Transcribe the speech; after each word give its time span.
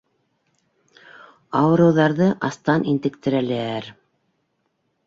Ауырыуҙарҙы 1.59 2.27
астан 2.49 2.87
интектерәләр! 2.95 3.93